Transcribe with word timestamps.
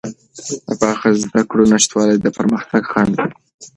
د 0.67 0.69
پاخه 0.81 1.09
زده 1.23 1.41
کړو 1.49 1.63
نشتوالی 1.73 2.17
د 2.19 2.27
پرمختګ 2.37 2.83
خنډ 2.91 3.13
دی. 3.21 3.31